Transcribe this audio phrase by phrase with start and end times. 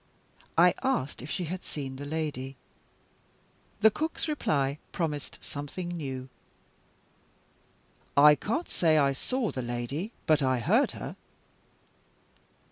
[0.57, 2.55] I asked if she had seen the lady.
[3.81, 6.27] The cook's reply promised something new:
[8.17, 11.17] "I can't say I saw the lady; but I heard her."